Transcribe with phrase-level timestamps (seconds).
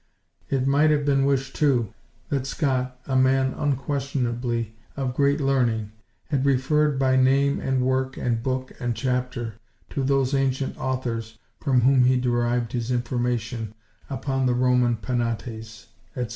[0.49, 1.93] It might have been wished, too,
[2.29, 5.91] that Scot, a man unquestionably of great learning,
[6.29, 9.53] had referred, by name and work and book and chapter,
[9.91, 13.75] to those ancient authors from whom he derived his information
[14.09, 16.29] upon the Roman penates, etc.